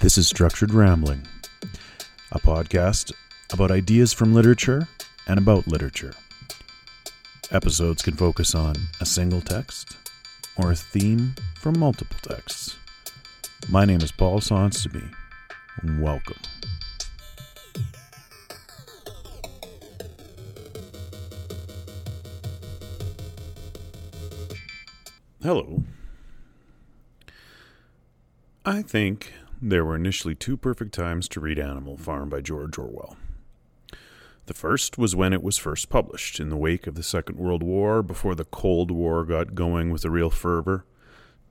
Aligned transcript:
This 0.00 0.16
is 0.16 0.28
Structured 0.28 0.72
Rambling, 0.72 1.26
a 2.30 2.38
podcast 2.38 3.12
about 3.52 3.72
ideas 3.72 4.12
from 4.12 4.32
literature 4.32 4.86
and 5.26 5.38
about 5.38 5.66
literature. 5.66 6.14
Episodes 7.50 8.00
can 8.00 8.14
focus 8.14 8.54
on 8.54 8.76
a 9.00 9.04
single 9.04 9.40
text 9.40 9.96
or 10.56 10.70
a 10.70 10.76
theme 10.76 11.34
from 11.56 11.80
multiple 11.80 12.16
texts. 12.22 12.76
My 13.68 13.84
name 13.84 14.00
is 14.00 14.12
Paul 14.12 14.38
Sonseby. 14.38 15.12
Welcome. 15.98 16.38
Hello. 25.42 25.82
I 28.64 28.82
think 28.82 29.32
there 29.60 29.84
were 29.84 29.96
initially 29.96 30.34
two 30.34 30.56
perfect 30.56 30.94
times 30.94 31.28
to 31.28 31.40
read 31.40 31.58
Animal 31.58 31.96
Farm 31.96 32.28
by 32.28 32.40
George 32.40 32.78
Orwell. 32.78 33.16
The 34.46 34.54
first 34.54 34.96
was 34.96 35.14
when 35.14 35.32
it 35.32 35.42
was 35.42 35.58
first 35.58 35.90
published, 35.90 36.40
in 36.40 36.48
the 36.48 36.56
wake 36.56 36.86
of 36.86 36.94
the 36.94 37.02
Second 37.02 37.36
World 37.36 37.62
War, 37.62 38.02
before 38.02 38.34
the 38.34 38.44
Cold 38.44 38.90
War 38.90 39.24
got 39.24 39.54
going 39.54 39.90
with 39.90 40.04
a 40.04 40.10
real 40.10 40.30
fervor. 40.30 40.84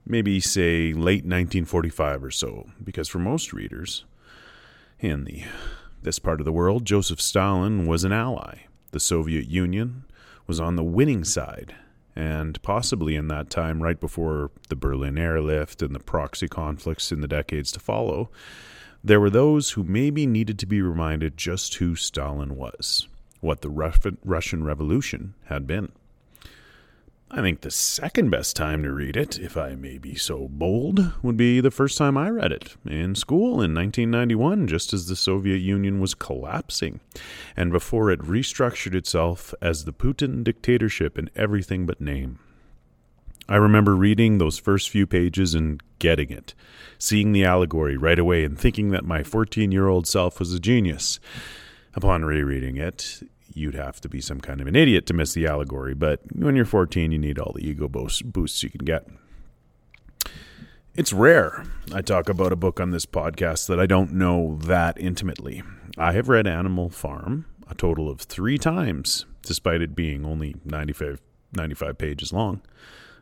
Maybe, 0.04 0.40
say, 0.40 0.92
late 0.92 1.24
1945 1.24 2.24
or 2.24 2.30
so, 2.30 2.70
because 2.82 3.08
for 3.08 3.18
most 3.18 3.52
readers 3.52 4.04
in 4.98 5.24
the 5.24 5.44
this 6.02 6.18
part 6.18 6.40
of 6.40 6.44
the 6.44 6.52
world, 6.52 6.84
Joseph 6.84 7.20
Stalin 7.20 7.86
was 7.86 8.04
an 8.04 8.12
ally. 8.12 8.60
The 8.92 9.00
Soviet 9.00 9.48
Union 9.48 10.04
was 10.46 10.60
on 10.60 10.76
the 10.76 10.84
winning 10.84 11.24
side, 11.24 11.74
and 12.18 12.60
possibly 12.62 13.14
in 13.14 13.28
that 13.28 13.48
time, 13.48 13.80
right 13.80 14.00
before 14.00 14.50
the 14.70 14.74
Berlin 14.74 15.16
airlift 15.16 15.82
and 15.82 15.94
the 15.94 16.00
proxy 16.00 16.48
conflicts 16.48 17.12
in 17.12 17.20
the 17.20 17.28
decades 17.28 17.70
to 17.70 17.78
follow, 17.78 18.28
there 19.04 19.20
were 19.20 19.30
those 19.30 19.70
who 19.70 19.84
maybe 19.84 20.26
needed 20.26 20.58
to 20.58 20.66
be 20.66 20.82
reminded 20.82 21.36
just 21.36 21.76
who 21.76 21.94
Stalin 21.94 22.56
was, 22.56 23.06
what 23.40 23.60
the 23.60 23.70
Russian 24.24 24.64
Revolution 24.64 25.34
had 25.44 25.64
been. 25.64 25.92
I 27.30 27.42
think 27.42 27.60
the 27.60 27.70
second 27.70 28.30
best 28.30 28.56
time 28.56 28.82
to 28.84 28.90
read 28.90 29.14
it, 29.14 29.38
if 29.38 29.58
I 29.58 29.74
may 29.74 29.98
be 29.98 30.14
so 30.14 30.48
bold, 30.48 31.12
would 31.22 31.36
be 31.36 31.60
the 31.60 31.70
first 31.70 31.98
time 31.98 32.16
I 32.16 32.30
read 32.30 32.52
it 32.52 32.74
in 32.86 33.14
school 33.14 33.60
in 33.60 33.74
1991, 33.74 34.66
just 34.66 34.94
as 34.94 35.08
the 35.08 35.16
Soviet 35.16 35.58
Union 35.58 36.00
was 36.00 36.14
collapsing, 36.14 37.00
and 37.54 37.70
before 37.70 38.10
it 38.10 38.20
restructured 38.20 38.94
itself 38.94 39.52
as 39.60 39.84
the 39.84 39.92
Putin 39.92 40.42
dictatorship 40.42 41.18
in 41.18 41.28
everything 41.36 41.84
but 41.84 42.00
name. 42.00 42.38
I 43.46 43.56
remember 43.56 43.94
reading 43.94 44.38
those 44.38 44.58
first 44.58 44.88
few 44.88 45.06
pages 45.06 45.54
and 45.54 45.82
getting 45.98 46.30
it, 46.30 46.54
seeing 46.98 47.32
the 47.32 47.44
allegory 47.44 47.98
right 47.98 48.18
away 48.18 48.42
and 48.42 48.58
thinking 48.58 48.88
that 48.90 49.04
my 49.04 49.22
14 49.22 49.70
year 49.70 49.86
old 49.86 50.06
self 50.06 50.38
was 50.38 50.54
a 50.54 50.60
genius. 50.60 51.20
Upon 51.94 52.24
rereading 52.24 52.76
it, 52.76 53.22
you'd 53.54 53.74
have 53.74 54.00
to 54.00 54.08
be 54.08 54.20
some 54.20 54.40
kind 54.40 54.60
of 54.60 54.66
an 54.66 54.76
idiot 54.76 55.06
to 55.06 55.14
miss 55.14 55.34
the 55.34 55.46
allegory. 55.46 55.94
But 55.94 56.20
when 56.34 56.56
you're 56.56 56.64
14, 56.64 57.12
you 57.12 57.18
need 57.18 57.38
all 57.38 57.52
the 57.52 57.66
ego 57.66 57.88
boosts 57.88 58.62
you 58.62 58.70
can 58.70 58.84
get. 58.84 59.06
It's 60.94 61.12
rare 61.12 61.64
I 61.94 62.02
talk 62.02 62.28
about 62.28 62.52
a 62.52 62.56
book 62.56 62.80
on 62.80 62.90
this 62.90 63.06
podcast 63.06 63.68
that 63.68 63.78
I 63.78 63.86
don't 63.86 64.12
know 64.12 64.58
that 64.62 65.00
intimately. 65.00 65.62
I 65.96 66.12
have 66.12 66.28
read 66.28 66.46
Animal 66.46 66.90
Farm 66.90 67.46
a 67.70 67.74
total 67.74 68.08
of 68.10 68.20
three 68.20 68.58
times, 68.58 69.26
despite 69.42 69.82
it 69.82 69.94
being 69.94 70.24
only 70.24 70.56
95, 70.64 71.20
95 71.52 71.98
pages 71.98 72.32
long. 72.32 72.62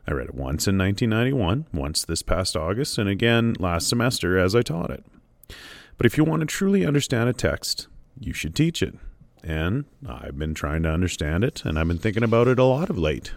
I 0.07 0.13
read 0.13 0.29
it 0.29 0.35
once 0.35 0.67
in 0.67 0.77
1991, 0.77 1.67
once 1.73 2.05
this 2.05 2.21
past 2.21 2.55
August, 2.55 2.97
and 2.97 3.09
again 3.09 3.55
last 3.59 3.89
semester 3.89 4.37
as 4.37 4.55
I 4.55 4.61
taught 4.61 4.89
it. 4.89 5.03
But 5.97 6.05
if 6.05 6.17
you 6.17 6.23
want 6.23 6.41
to 6.41 6.45
truly 6.45 6.85
understand 6.85 7.27
a 7.29 7.33
text, 7.33 7.87
you 8.19 8.31
should 8.33 8.55
teach 8.55 8.81
it. 8.81 8.95
And 9.47 9.85
I've 10.05 10.37
been 10.37 10.53
trying 10.53 10.83
to 10.83 10.91
understand 10.91 11.45
it, 11.45 11.63
and 11.63 11.79
I've 11.79 11.87
been 11.87 11.97
thinking 11.97 12.23
about 12.23 12.49
it 12.49 12.59
a 12.59 12.65
lot 12.65 12.89
of 12.89 12.97
late. 12.97 13.31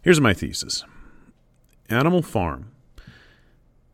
Here's 0.00 0.18
my 0.18 0.32
thesis 0.32 0.82
Animal 1.90 2.22
Farm, 2.22 2.70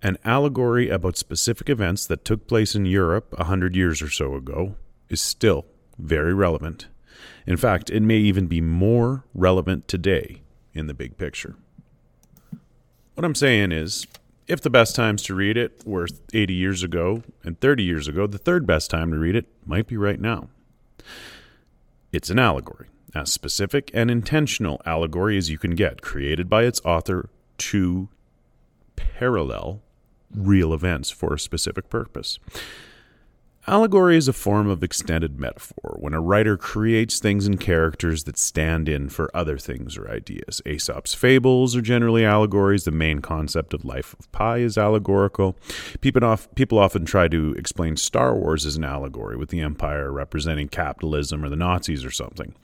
an 0.03 0.19
allegory 0.25 0.89
about 0.89 1.17
specific 1.17 1.69
events 1.69 2.07
that 2.07 2.25
took 2.25 2.47
place 2.47 2.77
in 2.77 2.87
Europe 2.87 3.34
a 3.37 3.45
hundred 3.45 3.75
years 3.75 4.01
or 4.01 4.09
so 4.09 4.37
ago, 4.37 4.77
is 5.09 5.21
still 5.21 5.67
very 5.99 6.33
relevant. 6.33 6.87
In 7.45 7.57
fact, 7.57 7.91
it 7.91 8.01
may 8.01 8.19
even 8.19 8.47
be 8.47 8.61
more 8.61 9.25
relevant 9.34 9.89
today 9.89 10.43
in 10.75 10.87
the 10.87 10.95
big 10.95 11.19
picture. 11.19 11.57
What 13.15 13.25
I'm 13.25 13.34
saying 13.34 13.73
is, 13.73 14.07
if 14.49 14.61
the 14.61 14.71
best 14.71 14.95
times 14.95 15.23
to 15.25 15.34
read 15.34 15.57
it 15.57 15.83
were 15.84 16.09
80 16.33 16.55
years 16.55 16.83
ago 16.83 17.23
and 17.43 17.61
30 17.61 17.83
years 17.83 18.09
ago, 18.09 18.27
the 18.27 18.39
third 18.39 18.67
best 18.67 18.91
time 18.91 19.11
to 19.11 19.19
read 19.19 19.37
it 19.37 19.47
might 19.65 19.87
be 19.87 19.97
right 19.97 20.21
now. 20.21 20.49
It's 22.12 22.31
an 22.31 22.39
allegory, 22.39 22.89
as 23.15 23.33
specific 23.33 23.91
and 23.93 24.11
intentional 24.11 24.81
allegory 24.87 25.37
as 25.37 25.51
you 25.51 25.59
can 25.59 25.75
get, 25.75 26.01
created 26.01 26.49
by 26.49 26.62
its 26.65 26.81
author 26.84 27.29
to 27.59 28.09
parallel 28.95 29.83
real 30.34 30.73
events 30.73 31.11
for 31.11 31.34
a 31.34 31.39
specific 31.39 31.91
purpose. 31.91 32.39
Allegory 33.69 34.16
is 34.16 34.28
a 34.28 34.32
form 34.32 34.69
of 34.69 34.84
extended 34.84 35.41
metaphor 35.41 35.97
when 35.99 36.15
a 36.15 36.21
writer 36.21 36.56
creates 36.56 37.19
things 37.19 37.49
and 37.49 37.59
characters 37.59 38.22
that 38.22 38.38
stand 38.38 38.88
in 38.88 39.09
for 39.09 39.28
other 39.34 39.59
things 39.59 39.99
or 39.99 40.09
ideas. 40.09 40.62
Aesop's 40.65 41.15
fables 41.15 41.75
are 41.75 41.81
generally 41.81 42.25
allegories. 42.25 42.84
The 42.84 42.93
main 42.93 43.19
concept 43.19 43.75
of 43.75 43.84
Life 43.84 44.15
of 44.21 44.31
Pi 44.31 44.59
is 44.59 44.78
allegorical. 44.78 45.56
People 46.00 46.78
often 46.78 47.04
try 47.04 47.27
to 47.27 47.54
explain 47.59 47.97
Star 47.97 48.37
Wars 48.37 48.65
as 48.65 48.77
an 48.77 48.84
allegory, 48.84 49.37
with 49.37 49.49
the 49.49 49.62
Empire 49.62 50.12
representing 50.12 50.69
capitalism 50.69 51.44
or 51.44 51.48
the 51.48 51.56
Nazis 51.56 52.04
or 52.04 52.12
something. 52.12 52.54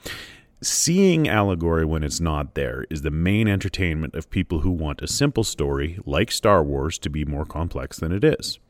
Seeing 0.62 1.28
allegory 1.28 1.84
when 1.84 2.04
it's 2.04 2.20
not 2.20 2.54
there 2.54 2.84
is 2.88 3.02
the 3.02 3.10
main 3.10 3.48
entertainment 3.48 4.14
of 4.14 4.30
people 4.30 4.60
who 4.60 4.70
want 4.70 5.02
a 5.02 5.08
simple 5.08 5.42
story, 5.42 5.98
like 6.06 6.30
Star 6.30 6.62
Wars, 6.62 6.98
to 7.00 7.10
be 7.10 7.24
more 7.24 7.44
complex 7.44 7.98
than 7.98 8.12
it 8.12 8.22
is. 8.22 8.60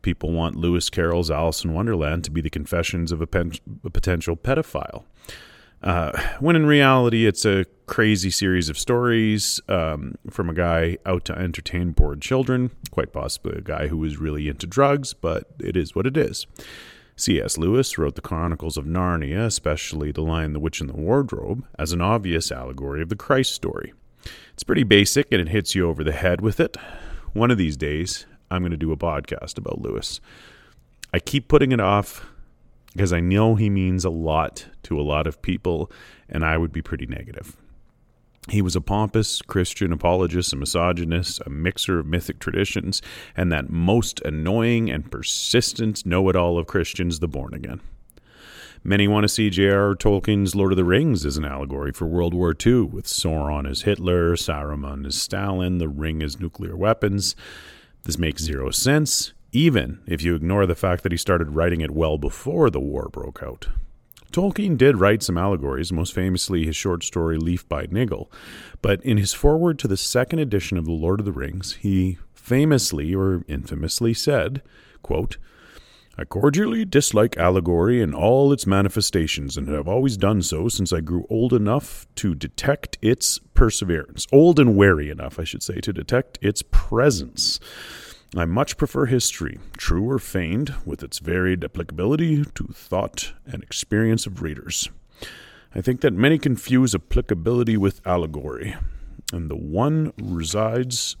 People 0.00 0.30
want 0.30 0.54
Lewis 0.54 0.88
Carroll's 0.88 1.28
Alice 1.28 1.64
in 1.64 1.74
Wonderland 1.74 2.22
to 2.22 2.30
be 2.30 2.40
the 2.40 2.50
confessions 2.50 3.10
of 3.10 3.20
a, 3.20 3.26
pen- 3.26 3.54
a 3.84 3.90
potential 3.90 4.36
pedophile. 4.36 5.02
Uh, 5.82 6.12
when 6.38 6.54
in 6.54 6.66
reality, 6.66 7.26
it's 7.26 7.44
a 7.44 7.64
crazy 7.86 8.30
series 8.30 8.68
of 8.68 8.78
stories 8.78 9.60
um, 9.68 10.14
from 10.30 10.48
a 10.48 10.54
guy 10.54 10.98
out 11.04 11.24
to 11.24 11.36
entertain 11.36 11.90
bored 11.90 12.22
children, 12.22 12.70
quite 12.92 13.12
possibly 13.12 13.58
a 13.58 13.62
guy 13.62 13.88
who 13.88 13.96
was 13.96 14.18
really 14.18 14.46
into 14.46 14.68
drugs, 14.68 15.14
but 15.14 15.48
it 15.58 15.76
is 15.76 15.96
what 15.96 16.06
it 16.06 16.16
is. 16.16 16.46
C.S. 17.20 17.58
Lewis 17.58 17.98
wrote 17.98 18.14
the 18.14 18.22
Chronicles 18.22 18.78
of 18.78 18.86
Narnia, 18.86 19.44
especially 19.44 20.10
The 20.10 20.22
Lion, 20.22 20.54
the 20.54 20.58
Witch, 20.58 20.80
and 20.80 20.88
the 20.88 20.96
Wardrobe, 20.96 21.66
as 21.78 21.92
an 21.92 22.00
obvious 22.00 22.50
allegory 22.50 23.02
of 23.02 23.10
the 23.10 23.16
Christ 23.16 23.52
story. 23.52 23.92
It's 24.54 24.62
pretty 24.62 24.84
basic 24.84 25.30
and 25.30 25.38
it 25.38 25.50
hits 25.50 25.74
you 25.74 25.86
over 25.86 26.02
the 26.02 26.12
head 26.12 26.40
with 26.40 26.60
it. 26.60 26.78
One 27.34 27.50
of 27.50 27.58
these 27.58 27.76
days, 27.76 28.24
I'm 28.50 28.62
going 28.62 28.70
to 28.70 28.78
do 28.78 28.90
a 28.90 28.96
podcast 28.96 29.58
about 29.58 29.82
Lewis. 29.82 30.20
I 31.12 31.18
keep 31.18 31.46
putting 31.46 31.72
it 31.72 31.80
off 31.80 32.26
because 32.94 33.12
I 33.12 33.20
know 33.20 33.54
he 33.54 33.68
means 33.68 34.06
a 34.06 34.10
lot 34.10 34.66
to 34.84 34.98
a 34.98 35.02
lot 35.02 35.26
of 35.26 35.42
people, 35.42 35.92
and 36.26 36.42
I 36.42 36.56
would 36.56 36.72
be 36.72 36.80
pretty 36.80 37.04
negative. 37.06 37.54
He 38.48 38.62
was 38.62 38.74
a 38.74 38.80
pompous 38.80 39.42
Christian 39.42 39.92
apologist, 39.92 40.52
a 40.52 40.56
misogynist, 40.56 41.42
a 41.44 41.50
mixer 41.50 41.98
of 41.98 42.06
mythic 42.06 42.38
traditions, 42.38 43.02
and 43.36 43.52
that 43.52 43.68
most 43.68 44.20
annoying 44.22 44.90
and 44.90 45.10
persistent 45.10 46.06
know 46.06 46.28
it 46.30 46.36
all 46.36 46.58
of 46.58 46.66
Christians, 46.66 47.18
the 47.18 47.28
born 47.28 47.52
again. 47.52 47.80
Many 48.82 49.06
want 49.06 49.24
to 49.24 49.28
see 49.28 49.50
J.R.R. 49.50 49.94
Tolkien's 49.94 50.54
Lord 50.54 50.72
of 50.72 50.76
the 50.76 50.84
Rings 50.84 51.26
as 51.26 51.36
an 51.36 51.44
allegory 51.44 51.92
for 51.92 52.06
World 52.06 52.32
War 52.32 52.54
II, 52.54 52.84
with 52.84 53.06
Sauron 53.06 53.68
as 53.68 53.82
Hitler, 53.82 54.36
Saruman 54.36 55.06
as 55.06 55.20
Stalin, 55.20 55.76
the 55.76 55.88
ring 55.88 56.22
as 56.22 56.40
nuclear 56.40 56.74
weapons. 56.74 57.36
This 58.04 58.18
makes 58.18 58.42
zero 58.42 58.70
sense, 58.70 59.34
even 59.52 60.00
if 60.06 60.22
you 60.22 60.34
ignore 60.34 60.64
the 60.64 60.74
fact 60.74 61.02
that 61.02 61.12
he 61.12 61.18
started 61.18 61.54
writing 61.54 61.82
it 61.82 61.90
well 61.90 62.16
before 62.16 62.70
the 62.70 62.80
war 62.80 63.10
broke 63.12 63.42
out. 63.42 63.68
Tolkien 64.32 64.76
did 64.76 64.98
write 64.98 65.22
some 65.22 65.36
allegories, 65.36 65.92
most 65.92 66.14
famously 66.14 66.64
his 66.64 66.76
short 66.76 67.02
story 67.02 67.36
Leaf 67.36 67.68
by 67.68 67.86
Niggle, 67.86 68.30
but 68.80 69.02
in 69.02 69.16
his 69.16 69.32
foreword 69.32 69.78
to 69.80 69.88
the 69.88 69.96
second 69.96 70.38
edition 70.38 70.78
of 70.78 70.84
The 70.84 70.92
Lord 70.92 71.20
of 71.20 71.26
the 71.26 71.32
Rings, 71.32 71.74
he 71.80 72.18
famously 72.32 73.14
or 73.14 73.44
infamously 73.48 74.14
said, 74.14 74.62
quote, 75.02 75.36
I 76.18 76.24
cordially 76.24 76.84
dislike 76.84 77.38
allegory 77.38 78.02
in 78.02 78.12
all 78.12 78.52
its 78.52 78.66
manifestations, 78.66 79.56
and 79.56 79.68
have 79.68 79.88
always 79.88 80.16
done 80.16 80.42
so 80.42 80.68
since 80.68 80.92
I 80.92 81.00
grew 81.00 81.26
old 81.30 81.52
enough 81.52 82.06
to 82.16 82.34
detect 82.34 82.98
its 83.00 83.38
perseverance. 83.54 84.26
Old 84.30 84.60
and 84.60 84.76
wary 84.76 85.08
enough, 85.08 85.38
I 85.38 85.44
should 85.44 85.62
say, 85.62 85.80
to 85.80 85.92
detect 85.92 86.38
its 86.42 86.62
presence. 86.70 87.58
I 88.36 88.44
much 88.44 88.76
prefer 88.76 89.06
history, 89.06 89.58
true 89.76 90.08
or 90.08 90.20
feigned, 90.20 90.74
with 90.84 91.02
its 91.02 91.18
varied 91.18 91.64
applicability 91.64 92.44
to 92.44 92.68
thought 92.72 93.32
and 93.44 93.60
experience 93.62 94.24
of 94.24 94.40
readers. 94.40 94.88
I 95.74 95.80
think 95.80 96.00
that 96.02 96.12
many 96.12 96.38
confuse 96.38 96.94
applicability 96.94 97.76
with 97.76 98.06
allegory, 98.06 98.76
and 99.32 99.50
the 99.50 99.56
one 99.56 100.12
resides 100.16 101.16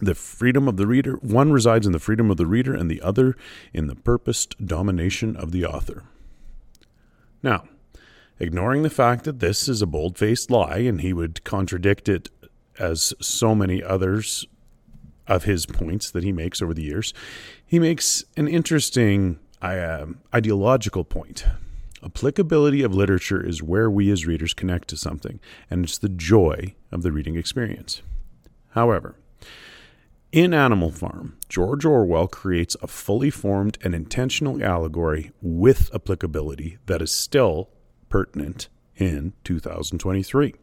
The 0.00 0.14
freedom 0.14 0.68
of 0.68 0.76
the 0.76 0.86
reader, 0.86 1.16
one 1.16 1.52
resides 1.52 1.84
in 1.84 1.92
the 1.92 1.98
freedom 1.98 2.30
of 2.30 2.36
the 2.36 2.46
reader, 2.46 2.72
and 2.72 2.90
the 2.90 3.02
other 3.02 3.36
in 3.74 3.88
the 3.88 3.96
purposed 3.96 4.64
domination 4.64 5.36
of 5.36 5.50
the 5.50 5.66
author. 5.66 6.04
Now, 7.42 7.64
ignoring 8.38 8.82
the 8.82 8.90
fact 8.90 9.24
that 9.24 9.40
this 9.40 9.68
is 9.68 9.82
a 9.82 9.86
bold 9.86 10.16
faced 10.16 10.50
lie 10.50 10.78
and 10.78 11.00
he 11.00 11.12
would 11.12 11.42
contradict 11.42 12.08
it 12.08 12.30
as 12.78 13.12
so 13.20 13.56
many 13.56 13.82
others 13.82 14.46
of 15.28 15.44
his 15.44 15.66
points 15.66 16.10
that 16.10 16.24
he 16.24 16.32
makes 16.32 16.60
over 16.60 16.74
the 16.74 16.82
years, 16.82 17.14
he 17.64 17.78
makes 17.78 18.24
an 18.36 18.48
interesting 18.48 19.38
uh, 19.62 20.06
ideological 20.34 21.04
point. 21.04 21.44
Applicability 22.02 22.82
of 22.82 22.94
literature 22.94 23.44
is 23.44 23.62
where 23.62 23.90
we 23.90 24.10
as 24.10 24.26
readers 24.26 24.54
connect 24.54 24.88
to 24.88 24.96
something, 24.96 25.40
and 25.68 25.84
it's 25.84 25.98
the 25.98 26.08
joy 26.08 26.74
of 26.92 27.02
the 27.02 27.12
reading 27.12 27.36
experience. 27.36 28.02
However, 28.70 29.16
in 30.30 30.52
Animal 30.52 30.90
Farm, 30.90 31.36
George 31.48 31.84
Orwell 31.84 32.28
creates 32.28 32.76
a 32.82 32.86
fully 32.86 33.30
formed 33.30 33.78
and 33.82 33.94
intentional 33.94 34.62
allegory 34.62 35.32
with 35.40 35.90
applicability 35.94 36.78
that 36.86 37.02
is 37.02 37.10
still 37.10 37.70
pertinent 38.08 38.68
in 38.96 39.32
2023. 39.44 40.54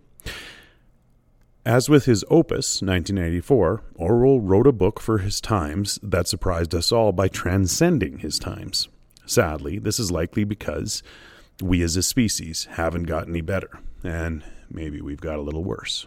As 1.65 1.89
with 1.89 2.05
his 2.05 2.23
opus, 2.29 2.83
1984, 2.83 3.81
Orwell 3.95 4.39
wrote 4.39 4.67
a 4.67 4.71
book 4.71 4.99
for 4.99 5.17
his 5.17 5.41
times 5.41 5.97
that 6.03 6.27
surprised 6.27 6.75
us 6.75 6.91
all 6.91 7.11
by 7.11 7.27
transcending 7.27 8.19
his 8.19 8.37
times. 8.37 8.87
Sadly, 9.25 9.79
this 9.79 9.99
is 9.99 10.11
likely 10.11 10.43
because 10.43 11.01
we 11.59 11.81
as 11.81 11.95
a 11.95 12.03
species 12.03 12.65
haven't 12.73 13.03
got 13.03 13.27
any 13.27 13.41
better, 13.41 13.79
and 14.03 14.43
maybe 14.69 15.01
we've 15.01 15.19
got 15.19 15.39
a 15.39 15.41
little 15.41 15.63
worse. 15.63 16.05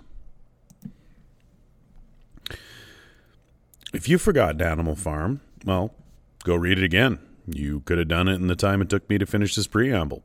If 3.93 4.09
you 4.09 4.17
forgot 4.17 4.63
Animal 4.63 4.95
Farm, 4.95 5.41
well, 5.65 5.93
go 6.45 6.55
read 6.55 6.79
it 6.79 6.85
again. 6.85 7.19
You 7.49 7.81
could 7.81 7.99
have 7.99 8.07
done 8.07 8.29
it 8.29 8.35
in 8.35 8.47
the 8.47 8.55
time 8.55 8.81
it 8.81 8.89
took 8.89 9.11
me 9.11 9.19
to 9.19 9.27
finish 9.27 9.57
this 9.57 9.67
preamble. 9.67 10.23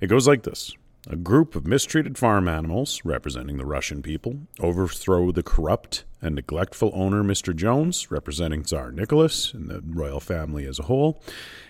It 0.00 0.06
goes 0.06 0.28
like 0.28 0.44
this 0.44 0.72
A 1.06 1.16
group 1.16 1.54
of 1.54 1.66
mistreated 1.66 2.18
farm 2.18 2.48
animals, 2.48 3.02
representing 3.04 3.56
the 3.56 3.64
Russian 3.64 4.02
people, 4.02 4.40
overthrow 4.58 5.30
the 5.30 5.44
corrupt 5.44 6.04
and 6.20 6.34
neglectful 6.34 6.90
owner, 6.92 7.22
Mr. 7.22 7.54
Jones, 7.54 8.10
representing 8.10 8.64
Tsar 8.64 8.90
Nicholas 8.90 9.54
and 9.54 9.68
the 9.70 9.80
royal 9.86 10.20
family 10.20 10.66
as 10.66 10.78
a 10.78 10.84
whole, 10.84 11.22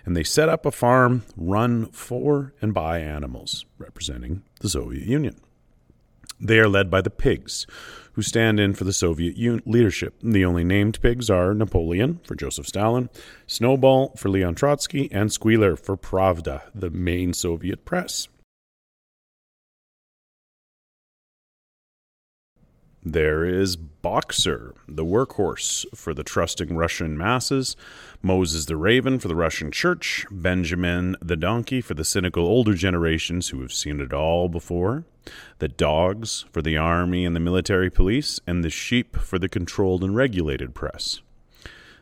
and 0.07 0.17
they 0.17 0.25
set 0.25 0.49
up 0.49 0.65
a 0.65 0.73
farm 0.73 1.25
run 1.37 1.87
for 1.87 2.55
and 2.63 2.73
by 2.73 3.01
animals, 3.01 3.67
representing 3.77 4.43
the 4.61 4.69
Soviet 4.69 5.07
Union. 5.07 5.37
They 6.41 6.59
are 6.59 6.69
led 6.69 6.91
by 6.91 7.03
the 7.03 7.11
pigs, 7.11 7.67
who 8.15 8.23
stand 8.23 8.59
in 8.59 8.75
for 8.75 8.85
the 8.85 8.93
Soviet 8.93 9.37
leadership. 9.67 10.15
The 10.23 10.45
only 10.45 10.65
named 10.65 11.01
pigs 11.03 11.29
are 11.29 11.53
Napoleon 11.53 12.21
for 12.25 12.35
Joseph 12.35 12.67
Stalin, 12.67 13.11
Snowball 13.47 14.15
for 14.17 14.31
Leon 14.31 14.55
Trotsky, 14.55 15.13
and 15.13 15.31
Squealer 15.33 15.77
for 15.77 15.97
Pravda, 15.97 16.63
the 16.75 16.91
main 16.91 17.35
Soviet 17.35 17.85
press. 17.85 18.29
There 23.05 23.45
is 23.45 23.77
Boxer, 23.77 24.75
the 24.89 25.05
workhorse 25.05 25.87
for 25.95 26.13
the 26.13 26.25
trusting 26.25 26.75
Russian 26.75 27.17
masses, 27.17 27.77
Moses 28.23 28.67
the 28.67 28.77
Raven 28.77 29.21
for 29.21 29.29
the 29.29 29.37
Russian 29.37 29.71
church, 29.71 30.27
Benjamin 30.33 31.15
the 31.23 31.37
Donkey 31.37 31.81
for 31.81 31.95
the 31.95 32.05
cynical 32.05 32.45
older 32.45 32.75
generations 32.75 33.51
who 33.51 33.61
have 33.63 33.73
seen 33.73 34.01
it 34.01 34.13
all 34.13 34.49
before, 34.49 35.05
the 35.61 35.69
dogs 35.69 36.45
for 36.51 36.61
the 36.61 36.77
army 36.77 37.25
and 37.25 37.37
the 37.37 37.41
military 37.41 37.89
police, 37.89 38.41
and 38.49 38.65
the 38.65 38.71
sheep 38.71 39.17
for 39.17 39.39
the 39.39 39.49
controlled 39.49 40.03
and 40.03 40.17
regulated 40.17 40.75
press. 40.75 41.21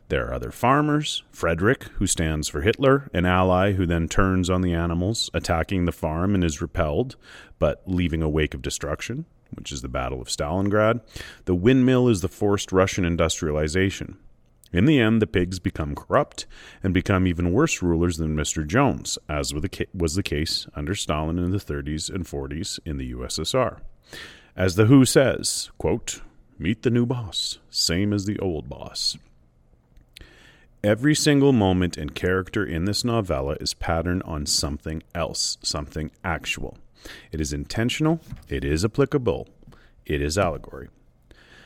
There 0.09 0.27
are 0.29 0.35
other 0.35 0.51
farmers, 0.51 1.25
Frederick, 1.31 1.85
who 1.95 2.07
stands 2.07 2.49
for 2.49 2.63
Hitler, 2.63 3.11
an 3.13 3.27
ally 3.27 3.73
who 3.73 3.85
then 3.85 4.09
turns 4.09 4.49
on 4.49 4.63
the 4.63 4.73
animals, 4.73 5.29
attacking 5.35 5.85
the 5.85 5.93
farm 5.93 6.35
and 6.35 6.43
is 6.43 6.63
repelled, 6.63 7.17
but 7.59 7.83
leaving 7.87 8.23
a 8.23 8.29
wake 8.29 8.55
of 8.55 8.63
destruction, 8.63 9.27
which 9.57 9.73
is 9.73 9.83
the 9.83 9.89
Battle 9.89 10.21
of 10.21 10.29
Stalingrad. 10.29 11.01
The 11.45 11.55
windmill 11.55 12.09
is 12.09 12.21
the 12.21 12.29
forced 12.29 12.73
Russian 12.73 13.05
industrialization. 13.05 14.19
In 14.73 14.85
the 14.85 15.01
end, 15.01 15.23
the 15.23 15.27
pigs 15.27 15.59
become 15.59 15.95
corrupt 15.95 16.47
and 16.83 16.93
become 16.93 17.27
even 17.27 17.53
worse 17.53 17.83
rulers 17.83 18.19
than 18.19 18.37
Mr. 18.37 18.67
Jones, 18.67 19.19
as 19.29 19.55
was 19.55 20.15
the 20.15 20.23
case 20.23 20.67
under 20.75 20.95
Stalin 20.95 21.39
in 21.39 21.51
the 21.51 21.59
30s 21.59 22.13
and 22.13 22.25
40s 22.25 22.79
in 22.85 22.97
the 22.99 23.13
USSR. 23.13 23.79
As 24.57 24.75
The 24.75 24.87
Who 24.87 25.05
says, 25.05 25.71
quote, 25.79 26.21
Meet 26.59 26.83
the 26.83 26.91
new 26.91 27.07
boss, 27.07 27.59
same 27.69 28.13
as 28.13 28.25
the 28.25 28.39
old 28.39 28.69
boss. 28.69 29.19
Every 30.87 31.17
single 31.17 31.53
moment 31.53 31.97
and 31.97 32.15
character 32.15 32.65
in 32.65 32.85
this 32.85 33.03
novella 33.03 33.57
is 33.61 33.75
patterned 33.75 34.23
on 34.23 34.47
something 34.47 35.03
else, 35.17 35.59
something 35.61 36.13
actual. 36.23 36.79
It 37.33 37.41
is 37.41 37.53
intentional, 37.53 38.21
it 38.49 38.65
is 38.65 38.85
applicable, 38.85 39.49
it 40.05 40.23
is 40.23 40.39
allegory. 40.39 40.89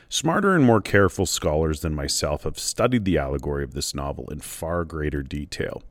Smarter 0.09 0.55
and 0.55 0.65
more 0.65 0.81
careful 0.81 1.27
scholars 1.27 1.81
than 1.81 1.93
myself 1.93 2.45
have 2.45 2.57
studied 2.57 3.05
the 3.05 3.19
allegory 3.19 3.63
of 3.63 3.75
this 3.75 3.93
novel 3.93 4.27
in 4.31 4.39
far 4.39 4.85
greater 4.85 5.21
detail. 5.21 5.83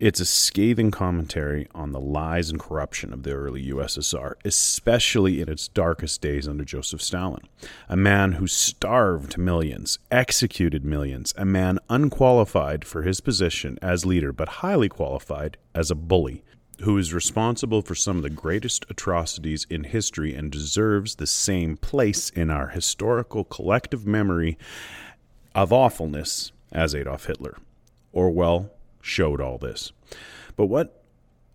It's 0.00 0.20
a 0.20 0.24
scathing 0.24 0.92
commentary 0.92 1.66
on 1.74 1.90
the 1.90 1.98
lies 1.98 2.50
and 2.50 2.60
corruption 2.60 3.12
of 3.12 3.24
the 3.24 3.32
early 3.32 3.66
USSR, 3.66 4.34
especially 4.44 5.40
in 5.40 5.48
its 5.48 5.66
darkest 5.66 6.20
days 6.20 6.46
under 6.46 6.64
Joseph 6.64 7.02
Stalin. 7.02 7.42
A 7.88 7.96
man 7.96 8.32
who 8.32 8.46
starved 8.46 9.36
millions, 9.36 9.98
executed 10.08 10.84
millions, 10.84 11.34
a 11.36 11.44
man 11.44 11.80
unqualified 11.90 12.84
for 12.84 13.02
his 13.02 13.20
position 13.20 13.76
as 13.82 14.06
leader, 14.06 14.32
but 14.32 14.48
highly 14.48 14.88
qualified 14.88 15.56
as 15.74 15.90
a 15.90 15.96
bully, 15.96 16.44
who 16.82 16.96
is 16.96 17.12
responsible 17.12 17.82
for 17.82 17.96
some 17.96 18.18
of 18.18 18.22
the 18.22 18.30
greatest 18.30 18.86
atrocities 18.88 19.66
in 19.68 19.82
history 19.82 20.32
and 20.32 20.52
deserves 20.52 21.16
the 21.16 21.26
same 21.26 21.76
place 21.76 22.30
in 22.30 22.50
our 22.50 22.68
historical 22.68 23.42
collective 23.42 24.06
memory 24.06 24.56
of 25.56 25.72
awfulness 25.72 26.52
as 26.70 26.94
Adolf 26.94 27.24
Hitler. 27.24 27.56
Orwell 28.12 28.70
showed 29.00 29.40
all 29.40 29.58
this. 29.58 29.92
But 30.56 30.66
what 30.66 31.02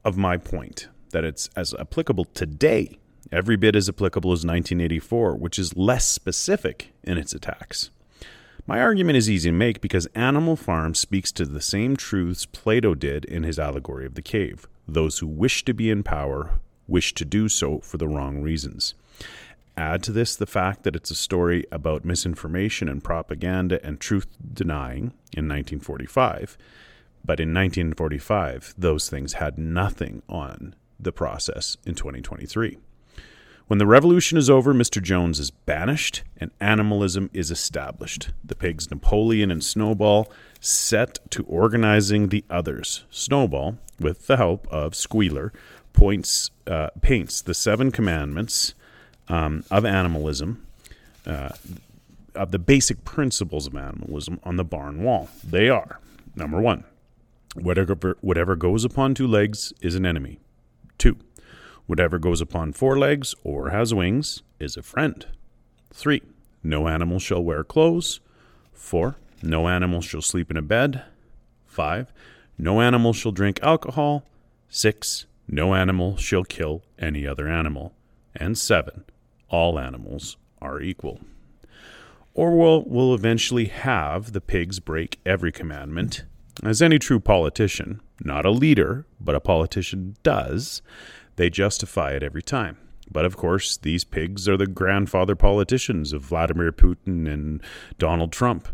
of 0.03 0.17
my 0.17 0.37
point 0.37 0.87
that 1.11 1.23
it's 1.23 1.49
as 1.55 1.73
applicable 1.75 2.25
today, 2.25 2.97
every 3.31 3.55
bit 3.55 3.75
as 3.75 3.89
applicable 3.89 4.31
as 4.31 4.45
1984, 4.45 5.35
which 5.35 5.59
is 5.59 5.75
less 5.75 6.05
specific 6.05 6.93
in 7.03 7.17
its 7.17 7.33
attacks? 7.33 7.89
My 8.65 8.79
argument 8.79 9.17
is 9.17 9.29
easy 9.29 9.50
to 9.50 9.55
make 9.55 9.81
because 9.81 10.05
Animal 10.15 10.55
Farm 10.55 10.95
speaks 10.95 11.33
to 11.33 11.45
the 11.45 11.59
same 11.62 11.97
truths 11.97 12.45
Plato 12.45 12.95
did 12.95 13.25
in 13.25 13.43
his 13.43 13.59
allegory 13.59 14.05
of 14.05 14.15
the 14.15 14.21
cave. 14.21 14.67
Those 14.88 15.19
who 15.19 15.27
wish 15.27 15.65
to 15.65 15.73
be 15.73 15.89
in 15.89 16.01
power 16.01 16.59
wish 16.88 17.13
to 17.15 17.25
do 17.25 17.50
so 17.50 17.79
for 17.79 17.97
the 17.97 18.07
wrong 18.07 18.41
reasons. 18.41 18.93
Add 19.75 20.03
to 20.03 20.12
this 20.12 20.35
the 20.35 20.45
fact 20.45 20.83
that 20.83 20.95
it's 20.95 21.12
a 21.12 21.15
story 21.15 21.65
about 21.71 22.05
misinformation 22.05 22.88
and 22.88 23.03
propaganda 23.03 23.83
and 23.85 24.00
truth 24.00 24.27
denying 24.53 25.13
in 25.35 25.50
1945. 25.50 26.57
But 27.25 27.39
in 27.39 27.50
1945, 27.50 28.75
those 28.77 29.10
things 29.10 29.34
had 29.34 29.58
nothing 29.58 30.22
on 30.27 30.75
the 31.00 31.12
process 31.12 31.77
in 31.86 31.96
2023. 31.96 32.77
When 33.68 33.80
the 33.80 33.88
revolution 33.88 34.38
is 34.38 34.50
over, 34.50 34.74
Mr. 34.74 35.01
Jones 35.01 35.39
is 35.39 35.50
banished 35.50 36.24
and 36.38 36.51
animalism 36.60 37.30
is 37.34 37.50
established. 37.50 38.32
The 38.44 38.56
pigs 38.56 38.92
Napoleon 38.92 39.50
and 39.50 39.63
Snowball 39.63 40.32
set 40.60 41.20
to 41.32 41.44
organizing 41.46 42.27
the 42.27 42.44
others. 42.50 43.06
Snowball, 43.10 43.77
with 44.00 44.27
the 44.27 44.38
help 44.38 44.68
of 44.68 44.96
Squealer, 44.96 45.53
points, 45.94 46.51
uh, 46.68 46.89
paints 47.01 47.42
the 47.42 47.53
seven 47.53 47.89
commandments 47.92 48.74
um, 49.30 49.63
of 49.72 49.86
animalism, 49.86 50.68
uh, 51.25 51.50
of 52.36 52.51
the 52.51 52.60
basic 52.60 53.06
principles 53.06 53.65
of 53.65 53.75
animalism 53.75 54.39
on 54.44 54.58
the 54.58 54.65
barn 54.65 55.03
wall. 55.03 55.30
They 55.42 55.70
are 55.70 56.00
number 56.36 56.60
one, 56.60 56.84
whatever, 57.55 58.17
whatever 58.22 58.55
goes 58.55 58.83
upon 58.83 59.13
two 59.13 59.27
legs 59.27 59.74
is 59.81 59.95
an 59.95 60.05
enemy. 60.05 60.39
Two, 60.98 61.17
Whatever 61.86 62.17
goes 62.17 62.39
upon 62.39 62.72
four 62.72 62.98
legs 62.98 63.36
or 63.43 63.69
has 63.69 63.93
wings 63.93 64.41
is 64.60 64.77
a 64.77 64.81
friend. 64.81 65.25
3. 65.91 66.22
No 66.63 66.88
animal 66.88 67.19
shall 67.19 67.43
wear 67.43 67.63
clothes. 67.63 68.22
4. 68.72 69.17
No 69.41 69.67
animal 69.67 70.00
shall 70.00 70.22
sleep 70.22 70.50
in 70.50 70.55
a 70.55 70.62
bed. 70.62 71.03
5. 71.65 72.13
No 72.57 72.79
animal 72.79 73.12
shall 73.12 73.33
drink 73.33 73.60
alcohol. 73.62 74.25
6. 74.69 75.25
No 75.48 75.75
animal 75.75 76.15
shall 76.15 76.45
kill 76.45 76.83
any 76.98 77.27
other 77.27 77.50
animal. 77.50 77.93
And 78.33 78.57
7. 78.57 79.03
All 79.50 79.77
animals 79.77 80.38
are 80.62 80.79
equal. 80.79 81.19
Orwell 82.33 82.83
will 82.86 83.13
eventually 83.13 83.65
have 83.65 84.31
the 84.31 84.41
pigs 84.41 84.79
break 84.79 85.19
every 85.25 85.51
commandment, 85.51 86.24
as 86.62 86.81
any 86.81 87.00
true 87.00 87.19
politician, 87.19 88.01
not 88.24 88.45
a 88.45 88.51
leader, 88.51 89.05
but 89.19 89.36
a 89.36 89.39
politician 89.39 90.15
does, 90.22 90.81
they 91.36 91.50
justify 91.50 92.12
it 92.12 92.24
every 92.24 92.43
time. 92.43 92.77
But 93.12 93.25
of 93.25 93.36
course, 93.36 93.77
these 93.77 94.03
pigs 94.03 94.48
are 94.48 94.57
the 94.57 94.67
grandfather 94.67 95.36
politicians 95.36 96.13
of 96.13 96.24
Vladimir 96.24 96.72
Putin 96.72 97.31
and 97.31 97.62
Donald 97.98 98.31
Trump. 98.31 98.67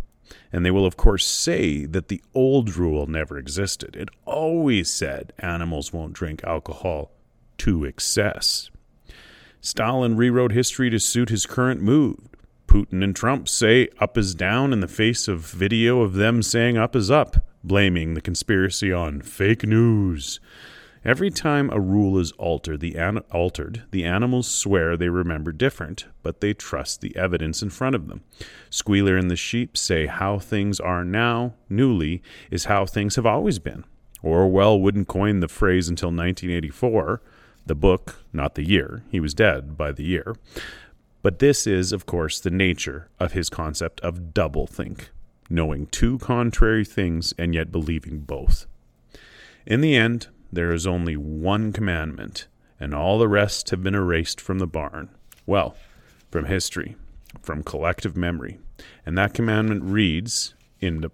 And 0.51 0.65
they 0.65 0.71
will, 0.71 0.86
of 0.86 0.98
course, 0.98 1.25
say 1.25 1.86
that 1.86 2.07
the 2.07 2.21
old 2.36 2.75
rule 2.75 3.07
never 3.07 3.38
existed. 3.38 3.95
It 3.95 4.09
always 4.25 4.91
said 4.91 5.33
animals 5.39 5.91
won't 5.91 6.13
drink 6.13 6.43
alcohol 6.43 7.12
to 7.59 7.86
excess. 7.86 8.69
Stalin 9.62 10.15
rewrote 10.15 10.51
history 10.51 10.89
to 10.89 11.00
suit 11.00 11.29
his 11.29 11.45
current 11.45 11.81
mood. 11.81 12.29
Putin 12.67 13.03
and 13.03 13.15
Trump 13.15 13.50
say 13.50 13.89
up 14.00 14.17
is 14.17 14.36
down 14.36 14.71
in 14.71 14.79
the 14.79 14.88
face 14.88 15.27
of 15.27 15.41
video 15.41 16.01
of 16.01 16.13
them 16.13 16.43
saying 16.43 16.77
up 16.77 16.95
is 16.95 17.09
up, 17.09 17.43
blaming 17.63 18.13
the 18.13 18.21
conspiracy 18.21 18.91
on 18.91 19.21
fake 19.21 19.63
news. 19.63 20.39
Every 21.05 21.29
time 21.31 21.69
a 21.69 21.79
rule 21.79 22.19
is 22.19 22.33
altered, 22.33 22.81
the 22.81 22.95
an- 22.95 23.19
altered, 23.31 23.83
the 23.91 24.03
animals 24.03 24.47
swear 24.49 24.97
they 24.97 25.07
remember 25.07 25.53
different, 25.53 26.05
but 26.23 26.41
they 26.41 26.53
trust 26.53 26.99
the 26.99 27.15
evidence 27.15 27.61
in 27.61 27.69
front 27.69 27.95
of 27.95 28.07
them. 28.07 28.21
Squealer 28.69 29.15
and 29.15 29.31
the 29.31 29.37
sheep 29.37 29.77
say 29.77 30.07
how 30.07 30.39
things 30.39 30.79
are 30.79 31.05
now, 31.05 31.53
newly, 31.69 32.21
is 32.51 32.65
how 32.65 32.85
things 32.85 33.15
have 33.15 33.25
always 33.25 33.59
been. 33.59 33.85
Orwell 34.21 34.79
wouldn't 34.79 35.07
coin 35.07 35.39
the 35.39 35.47
phrase 35.47 35.87
until 35.87 36.09
1984, 36.09 37.21
the 37.65 37.75
book, 37.75 38.25
not 38.33 38.55
the 38.55 38.67
year. 38.67 39.03
He 39.09 39.21
was 39.21 39.33
dead 39.33 39.77
by 39.77 39.93
the 39.93 40.03
year. 40.03 40.35
But 41.21 41.39
this 41.39 41.65
is, 41.65 41.93
of 41.93 42.05
course, 42.05 42.39
the 42.39 42.49
nature 42.49 43.09
of 43.19 43.31
his 43.31 43.49
concept 43.49 43.99
of 44.01 44.33
doublethink, 44.33 45.09
knowing 45.50 45.88
two 45.88 46.20
contrary 46.20 46.86
things 46.86 47.34
and 47.38 47.53
yet 47.53 47.72
believing 47.72 48.20
both. 48.20 48.65
In 49.65 49.82
the 49.82 49.96
end, 49.96 50.27
there 50.51 50.72
is 50.72 50.88
only 50.88 51.15
one 51.15 51.72
commandment, 51.74 52.48
and 52.79 52.94
all 52.94 53.20
the 53.20 53.27
rest 53.27 53.70
have 53.70 53.84
been 53.84 53.96
erased 53.96 54.39
from 54.39 54.60
the 54.60 54.68
barn. 54.68 55.10
Well, 55.46 55.75
from 56.32 56.46
history, 56.46 56.96
from 57.41 57.63
collective 57.63 58.15
memory. 58.15 58.60
And 59.06 59.18
that 59.18 59.34
commandment 59.34 59.84
reads 59.84 60.53
in 60.79 61.01
the, 61.01 61.12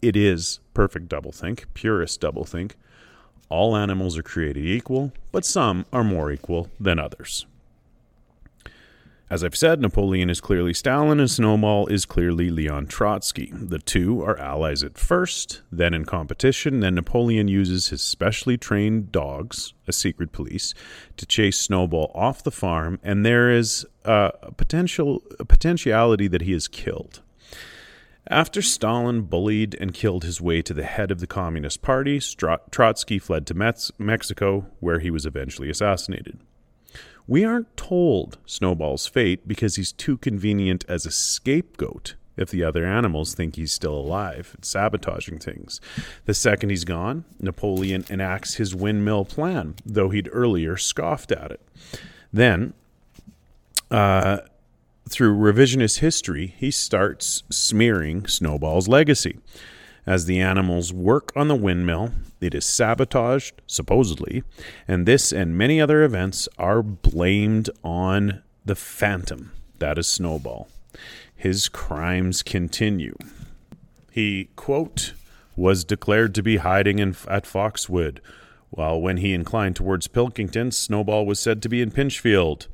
it 0.00 0.16
is 0.16 0.60
perfect 0.74 1.08
doublethink, 1.08 1.64
purest 1.74 2.20
doublethink. 2.20 2.72
All 3.48 3.76
animals 3.76 4.16
are 4.16 4.22
created 4.22 4.64
equal, 4.64 5.12
but 5.32 5.44
some 5.44 5.86
are 5.92 6.04
more 6.04 6.30
equal 6.30 6.70
than 6.78 6.98
others. 6.98 7.46
As 9.30 9.44
I've 9.44 9.56
said, 9.56 9.82
Napoleon 9.82 10.30
is 10.30 10.40
clearly 10.40 10.72
Stalin 10.72 11.20
and 11.20 11.30
Snowball 11.30 11.86
is 11.88 12.06
clearly 12.06 12.48
Leon 12.48 12.86
Trotsky. 12.86 13.52
The 13.52 13.78
two 13.78 14.22
are 14.22 14.38
allies 14.38 14.82
at 14.82 14.96
first, 14.96 15.60
then 15.70 15.92
in 15.92 16.06
competition, 16.06 16.80
then 16.80 16.94
Napoleon 16.94 17.46
uses 17.46 17.88
his 17.88 18.00
specially 18.00 18.56
trained 18.56 19.12
dogs, 19.12 19.74
a 19.86 19.92
secret 19.92 20.32
police, 20.32 20.72
to 21.18 21.26
chase 21.26 21.60
Snowball 21.60 22.10
off 22.14 22.42
the 22.42 22.50
farm, 22.50 23.00
and 23.02 23.24
there 23.24 23.50
is 23.50 23.84
a 24.06 24.32
potential 24.56 25.22
a 25.38 25.44
potentiality 25.44 26.26
that 26.26 26.42
he 26.42 26.54
is 26.54 26.66
killed. 26.66 27.20
After 28.30 28.62
Stalin 28.62 29.22
bullied 29.22 29.76
and 29.78 29.92
killed 29.92 30.24
his 30.24 30.40
way 30.40 30.62
to 30.62 30.72
the 30.72 30.84
head 30.84 31.10
of 31.10 31.20
the 31.20 31.26
Communist 31.26 31.82
Party, 31.82 32.18
Trotsky 32.18 33.18
fled 33.18 33.46
to 33.46 33.92
Mexico, 33.98 34.66
where 34.80 35.00
he 35.00 35.10
was 35.10 35.26
eventually 35.26 35.68
assassinated. 35.68 36.40
We 37.28 37.44
aren't 37.44 37.76
told 37.76 38.38
Snowball's 38.46 39.06
fate 39.06 39.46
because 39.46 39.76
he's 39.76 39.92
too 39.92 40.16
convenient 40.16 40.86
as 40.88 41.04
a 41.04 41.10
scapegoat 41.10 42.14
if 42.38 42.50
the 42.50 42.64
other 42.64 42.86
animals 42.86 43.34
think 43.34 43.56
he's 43.56 43.70
still 43.72 43.94
alive 43.94 44.56
sabotaging 44.62 45.38
things. 45.38 45.78
The 46.24 46.32
second 46.32 46.70
he's 46.70 46.84
gone, 46.84 47.24
Napoleon 47.38 48.06
enacts 48.08 48.54
his 48.54 48.74
windmill 48.74 49.26
plan, 49.26 49.74
though 49.84 50.08
he'd 50.08 50.30
earlier 50.32 50.78
scoffed 50.78 51.30
at 51.30 51.50
it. 51.50 51.60
Then, 52.32 52.72
uh, 53.90 54.38
through 55.06 55.36
revisionist 55.36 55.98
history, 55.98 56.54
he 56.56 56.70
starts 56.70 57.42
smearing 57.50 58.26
Snowball's 58.26 58.88
legacy. 58.88 59.38
As 60.08 60.24
the 60.24 60.40
animals 60.40 60.90
work 60.90 61.32
on 61.36 61.48
the 61.48 61.54
windmill, 61.54 62.12
it 62.40 62.54
is 62.54 62.64
sabotaged, 62.64 63.60
supposedly, 63.66 64.42
and 64.88 65.04
this 65.04 65.32
and 65.32 65.54
many 65.54 65.82
other 65.82 66.02
events 66.02 66.48
are 66.56 66.82
blamed 66.82 67.68
on 67.84 68.42
the 68.64 68.74
phantom 68.74 69.52
that 69.80 69.98
is 69.98 70.06
Snowball. 70.06 70.70
His 71.36 71.68
crimes 71.68 72.42
continue. 72.42 73.18
He, 74.10 74.48
quote, 74.56 75.12
was 75.56 75.84
declared 75.84 76.34
to 76.36 76.42
be 76.42 76.56
hiding 76.56 77.00
in, 77.00 77.14
at 77.28 77.44
Foxwood, 77.46 78.22
while 78.70 78.98
when 78.98 79.18
he 79.18 79.34
inclined 79.34 79.76
towards 79.76 80.08
Pilkington, 80.08 80.70
Snowball 80.70 81.26
was 81.26 81.38
said 81.38 81.60
to 81.60 81.68
be 81.68 81.82
in 81.82 81.90
Pinchfield. 81.90 82.66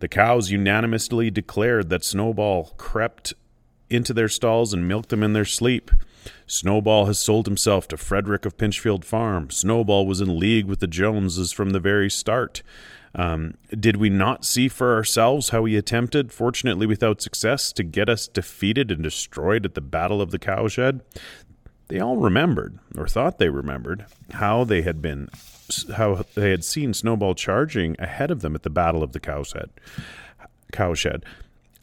The 0.00 0.08
cows 0.08 0.50
unanimously 0.50 1.30
declared 1.30 1.88
that 1.88 2.04
Snowball 2.04 2.74
crept 2.76 3.32
into 3.88 4.12
their 4.12 4.28
stalls 4.28 4.74
and 4.74 4.86
milked 4.86 5.08
them 5.08 5.22
in 5.22 5.32
their 5.32 5.46
sleep. 5.46 5.90
Snowball 6.46 7.06
has 7.06 7.18
sold 7.18 7.46
himself 7.46 7.88
to 7.88 7.96
Frederick 7.96 8.44
of 8.44 8.56
Pinchfield 8.56 9.04
Farm. 9.04 9.50
Snowball 9.50 10.06
was 10.06 10.20
in 10.20 10.38
league 10.38 10.66
with 10.66 10.80
the 10.80 10.86
Joneses 10.86 11.52
from 11.52 11.70
the 11.70 11.80
very 11.80 12.10
start. 12.10 12.62
Um, 13.14 13.54
did 13.70 13.96
we 13.96 14.10
not 14.10 14.44
see 14.44 14.68
for 14.68 14.94
ourselves 14.94 15.48
how 15.48 15.64
he 15.64 15.76
attempted, 15.76 16.32
fortunately 16.32 16.86
without 16.86 17.22
success, 17.22 17.72
to 17.72 17.82
get 17.82 18.08
us 18.08 18.28
defeated 18.28 18.90
and 18.90 19.02
destroyed 19.02 19.64
at 19.64 19.74
the 19.74 19.80
Battle 19.80 20.20
of 20.20 20.30
the 20.30 20.38
Cowshed? 20.38 21.00
They 21.88 21.98
all 22.00 22.18
remembered, 22.18 22.78
or 22.96 23.08
thought 23.08 23.38
they 23.38 23.48
remembered, 23.48 24.06
how 24.32 24.64
they 24.64 24.82
had 24.82 25.00
been, 25.00 25.30
how 25.96 26.26
they 26.34 26.50
had 26.50 26.64
seen 26.64 26.92
Snowball 26.92 27.34
charging 27.34 27.96
ahead 27.98 28.30
of 28.30 28.42
them 28.42 28.54
at 28.54 28.64
the 28.64 28.70
Battle 28.70 29.02
of 29.02 29.12
the 29.12 29.20
Cowshed. 29.20 29.70
Cowshed 30.72 31.24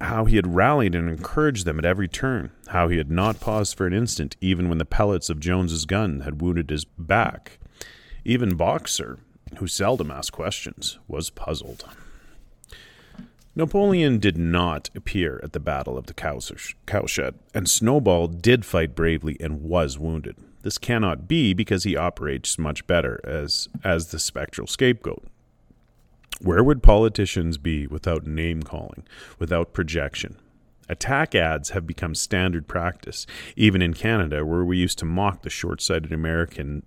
how 0.04 0.26
he 0.26 0.36
had 0.36 0.56
rallied 0.56 0.96
and 0.96 1.10
encouraged 1.10 1.66
them 1.66 1.80
at 1.80 1.86
every 1.86 2.08
turn, 2.08 2.52
how 2.68 2.88
he 2.88 2.98
had 2.98 3.10
not 3.12 3.40
paused 3.40 3.76
for 3.76 3.88
an 3.88 3.94
instant, 3.94 4.36
even 4.42 4.70
when 4.70 4.78
the 4.78 4.86
pellets 4.86 5.30
of 5.30 5.40
Jones's 5.40 5.86
gun 5.86 6.22
had 6.22 6.42
wounded 6.42 6.70
his 6.70 6.86
back. 6.86 7.58
Even 8.26 8.56
Boxer, 8.56 9.20
who 9.58 9.68
seldom 9.68 10.12
asked 10.12 10.32
questions, 10.32 11.00
was 11.08 11.30
puzzled. 11.30 11.86
Napoleon 13.56 14.18
did 14.18 14.38
not 14.38 14.90
appear 14.96 15.40
at 15.44 15.54
the 15.54 15.60
Battle 15.60 15.98
of 15.98 16.08
the 16.08 16.14
Cowshed, 16.14 17.36
and 17.54 17.70
Snowball 17.70 18.28
did 18.28 18.66
fight 18.66 18.96
bravely 18.96 19.38
and 19.40 19.62
was 19.62 20.00
wounded. 20.00 20.36
This 20.64 20.78
cannot 20.78 21.28
be 21.28 21.54
because 21.54 21.84
he 21.84 21.96
operates 21.96 22.58
much 22.58 22.88
better 22.88 23.20
as, 23.24 23.68
as 23.84 24.08
the 24.08 24.18
spectral 24.18 24.66
scapegoat. 24.66 25.28
Where 26.42 26.64
would 26.64 26.84
politicians 26.84 27.58
be 27.58 27.88
without 27.88 28.26
name 28.26 28.64
calling, 28.64 29.06
without 29.40 29.74
projection? 29.74 30.38
Attack 30.90 31.34
ads 31.36 31.70
have 31.70 31.88
become 31.88 32.14
standard 32.14 32.68
practice, 32.68 33.26
even 33.56 33.82
in 33.82 33.94
Canada, 33.94 34.46
where 34.46 34.66
we 34.66 34.78
used 34.78 35.00
to 35.00 35.06
mock 35.06 35.42
the 35.42 35.50
short 35.50 35.82
sighted 35.82 36.12
American 36.12 36.84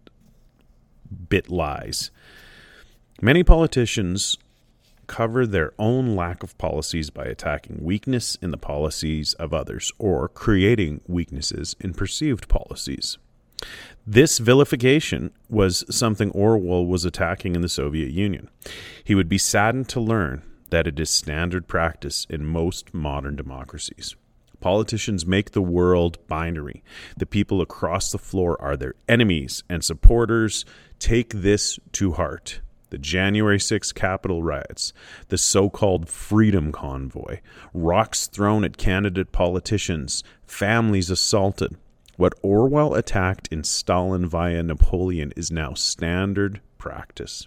bit 1.28 1.48
lies. 1.48 2.10
Many 3.22 3.42
politicians 3.42 4.36
cover 5.06 5.46
their 5.46 5.72
own 5.78 6.16
lack 6.16 6.42
of 6.42 6.58
policies 6.58 7.10
by 7.10 7.24
attacking 7.24 7.78
weakness 7.80 8.36
in 8.42 8.50
the 8.50 8.58
policies 8.58 9.34
of 9.34 9.54
others 9.54 9.92
or 9.98 10.28
creating 10.28 11.00
weaknesses 11.06 11.76
in 11.80 11.94
perceived 11.94 12.48
policies. 12.48 13.16
This 14.06 14.38
vilification 14.38 15.32
was 15.48 15.84
something 15.90 16.30
Orwell 16.30 16.86
was 16.86 17.04
attacking 17.04 17.56
in 17.56 17.62
the 17.62 17.68
Soviet 17.68 18.10
Union. 18.10 18.48
He 19.02 19.14
would 19.14 19.28
be 19.28 19.38
saddened 19.38 19.88
to 19.90 20.00
learn 20.00 20.42
that 20.70 20.86
it 20.86 21.00
is 21.00 21.10
standard 21.10 21.66
practice 21.66 22.26
in 22.30 22.44
most 22.44 22.94
modern 22.94 23.36
democracies. 23.36 24.14
Politicians 24.60 25.26
make 25.26 25.50
the 25.50 25.62
world 25.62 26.18
binary. 26.28 26.82
The 27.16 27.26
people 27.26 27.60
across 27.60 28.10
the 28.10 28.18
floor 28.18 28.60
are 28.60 28.76
their 28.76 28.94
enemies 29.08 29.62
and 29.68 29.84
supporters. 29.84 30.64
Take 30.98 31.32
this 31.34 31.78
to 31.92 32.12
heart. 32.12 32.60
The 32.90 32.98
January 32.98 33.58
6 33.58 33.92
Capitol 33.92 34.44
riots, 34.44 34.92
the 35.28 35.36
so 35.36 35.68
called 35.68 36.08
Freedom 36.08 36.70
Convoy, 36.70 37.40
rocks 37.74 38.28
thrown 38.28 38.64
at 38.64 38.76
candidate 38.76 39.32
politicians, 39.32 40.22
families 40.46 41.10
assaulted, 41.10 41.76
what 42.16 42.34
Orwell 42.42 42.94
attacked 42.94 43.48
in 43.50 43.64
Stalin 43.64 44.26
via 44.26 44.62
Napoleon 44.62 45.32
is 45.36 45.50
now 45.50 45.74
standard 45.74 46.60
practice. 46.78 47.46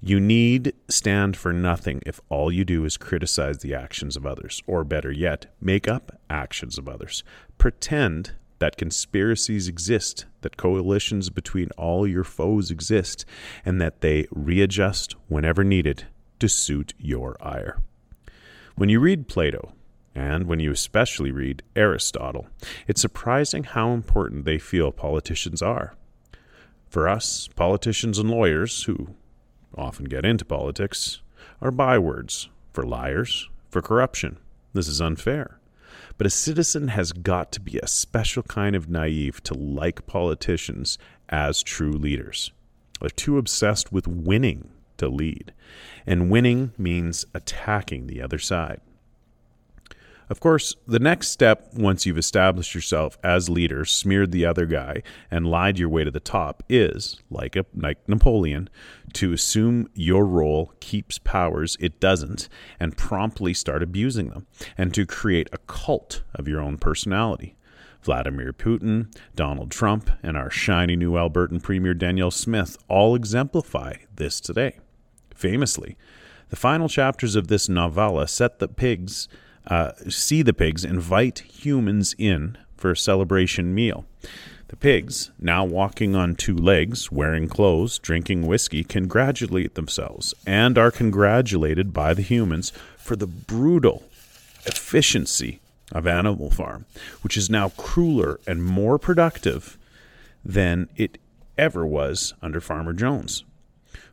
You 0.00 0.20
need 0.20 0.74
stand 0.88 1.36
for 1.36 1.52
nothing 1.52 2.02
if 2.06 2.20
all 2.28 2.52
you 2.52 2.64
do 2.64 2.84
is 2.84 2.96
criticize 2.96 3.58
the 3.58 3.74
actions 3.74 4.16
of 4.16 4.26
others, 4.26 4.62
or 4.66 4.84
better 4.84 5.10
yet, 5.10 5.46
make 5.60 5.88
up 5.88 6.20
actions 6.30 6.78
of 6.78 6.88
others. 6.88 7.24
Pretend 7.56 8.32
that 8.58 8.76
conspiracies 8.76 9.68
exist, 9.68 10.26
that 10.42 10.56
coalitions 10.56 11.30
between 11.30 11.70
all 11.76 12.06
your 12.06 12.24
foes 12.24 12.70
exist, 12.70 13.24
and 13.64 13.80
that 13.80 14.00
they 14.00 14.26
readjust 14.30 15.14
whenever 15.28 15.64
needed 15.64 16.06
to 16.40 16.48
suit 16.48 16.92
your 16.98 17.36
ire. 17.40 17.80
When 18.76 18.88
you 18.88 19.00
read 19.00 19.28
Plato, 19.28 19.72
and 20.14 20.46
when 20.46 20.60
you 20.60 20.70
especially 20.72 21.30
read 21.30 21.62
Aristotle, 21.76 22.48
it's 22.86 23.00
surprising 23.00 23.64
how 23.64 23.92
important 23.92 24.44
they 24.44 24.58
feel 24.58 24.90
politicians 24.90 25.62
are. 25.62 25.94
For 26.88 27.06
us, 27.08 27.48
politicians 27.54 28.18
and 28.18 28.30
lawyers, 28.30 28.84
who 28.84 29.14
often 29.76 30.06
get 30.06 30.24
into 30.24 30.44
politics, 30.44 31.20
are 31.60 31.70
bywords 31.70 32.48
for 32.72 32.82
liars, 32.84 33.48
for 33.70 33.82
corruption. 33.82 34.38
This 34.72 34.88
is 34.88 35.00
unfair. 35.00 35.58
but 36.18 36.26
a 36.26 36.30
citizen 36.30 36.88
has 36.88 37.12
got 37.12 37.52
to 37.52 37.60
be 37.60 37.78
a 37.78 37.86
special 37.86 38.42
kind 38.42 38.74
of 38.74 38.88
naive 38.90 39.42
to 39.44 39.54
like 39.54 40.06
politicians 40.06 40.98
as 41.28 41.62
true 41.62 41.92
leaders. 41.92 42.52
They're 43.00 43.10
too 43.10 43.38
obsessed 43.38 43.92
with 43.92 44.08
winning 44.08 44.70
to 44.96 45.08
lead, 45.08 45.52
and 46.06 46.30
winning 46.30 46.72
means 46.76 47.24
attacking 47.34 48.08
the 48.08 48.20
other 48.20 48.38
side. 48.38 48.80
Of 50.30 50.40
course, 50.40 50.76
the 50.86 50.98
next 50.98 51.28
step, 51.28 51.72
once 51.74 52.04
you've 52.04 52.18
established 52.18 52.74
yourself 52.74 53.16
as 53.24 53.48
leader, 53.48 53.86
smeared 53.86 54.30
the 54.30 54.44
other 54.44 54.66
guy, 54.66 55.02
and 55.30 55.46
lied 55.46 55.78
your 55.78 55.88
way 55.88 56.04
to 56.04 56.10
the 56.10 56.20
top, 56.20 56.62
is, 56.68 57.20
like, 57.30 57.56
a, 57.56 57.64
like 57.74 58.06
Napoleon, 58.06 58.68
to 59.14 59.32
assume 59.32 59.88
your 59.94 60.26
role 60.26 60.74
keeps 60.80 61.18
powers 61.18 61.78
it 61.80 61.98
doesn't 61.98 62.48
and 62.78 62.96
promptly 62.96 63.54
start 63.54 63.82
abusing 63.82 64.28
them, 64.28 64.46
and 64.76 64.92
to 64.92 65.06
create 65.06 65.48
a 65.50 65.58
cult 65.58 66.22
of 66.34 66.46
your 66.46 66.60
own 66.60 66.76
personality. 66.76 67.56
Vladimir 68.02 68.52
Putin, 68.52 69.14
Donald 69.34 69.70
Trump, 69.70 70.10
and 70.22 70.36
our 70.36 70.50
shiny 70.50 70.94
new 70.94 71.12
Albertan 71.12 71.62
Premier 71.62 71.94
Danielle 71.94 72.30
Smith 72.30 72.76
all 72.86 73.14
exemplify 73.14 73.94
this 74.14 74.40
today. 74.40 74.78
Famously, 75.34 75.96
the 76.50 76.56
final 76.56 76.88
chapters 76.88 77.34
of 77.34 77.48
this 77.48 77.68
novella 77.68 78.28
set 78.28 78.58
the 78.58 78.68
pigs 78.68 79.28
uh, 79.68 79.92
see 80.08 80.42
the 80.42 80.52
pigs 80.52 80.84
invite 80.84 81.40
humans 81.40 82.14
in 82.18 82.58
for 82.76 82.90
a 82.90 82.96
celebration 82.96 83.74
meal. 83.74 84.06
The 84.68 84.76
pigs, 84.76 85.30
now 85.38 85.64
walking 85.64 86.14
on 86.14 86.34
two 86.34 86.56
legs, 86.56 87.10
wearing 87.10 87.48
clothes, 87.48 87.98
drinking 87.98 88.46
whiskey, 88.46 88.84
congratulate 88.84 89.74
themselves 89.74 90.34
and 90.46 90.76
are 90.76 90.90
congratulated 90.90 91.94
by 91.94 92.12
the 92.12 92.22
humans 92.22 92.72
for 92.98 93.16
the 93.16 93.26
brutal 93.26 94.04
efficiency 94.66 95.60
of 95.90 96.06
Animal 96.06 96.50
Farm, 96.50 96.84
which 97.22 97.36
is 97.36 97.48
now 97.48 97.70
crueler 97.70 98.40
and 98.46 98.62
more 98.62 98.98
productive 98.98 99.78
than 100.44 100.88
it 100.96 101.18
ever 101.56 101.86
was 101.86 102.34
under 102.42 102.60
Farmer 102.60 102.92
Jones. 102.92 103.44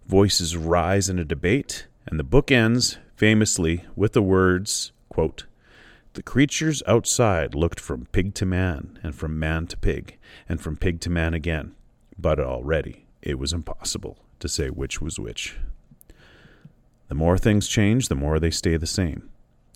Voices 0.07 0.55
rise 0.55 1.09
in 1.09 1.19
a 1.19 1.25
debate, 1.25 1.87
and 2.05 2.17
the 2.17 2.23
book 2.23 2.49
ends 2.51 2.97
famously 3.17 3.83
with 3.95 4.13
the 4.13 4.21
words 4.21 4.93
Quote, 5.15 5.45
the 6.11 6.21
creatures 6.21 6.83
outside 6.85 7.55
looked 7.55 7.79
from 7.79 8.07
pig 8.07 8.33
to 8.33 8.45
man, 8.45 8.99
and 9.01 9.15
from 9.15 9.39
man 9.39 9.65
to 9.67 9.77
pig, 9.77 10.17
and 10.49 10.59
from 10.59 10.75
pig 10.75 10.99
to 10.99 11.09
man 11.09 11.33
again, 11.33 11.73
but 12.19 12.37
already 12.37 13.05
it 13.21 13.39
was 13.39 13.53
impossible 13.53 14.17
to 14.41 14.49
say 14.49 14.67
which 14.67 15.01
was 15.01 15.17
which. 15.17 15.55
The 17.07 17.15
more 17.15 17.37
things 17.37 17.69
change, 17.69 18.09
the 18.09 18.15
more 18.15 18.41
they 18.41 18.51
stay 18.51 18.75
the 18.75 18.85
same. 18.85 19.29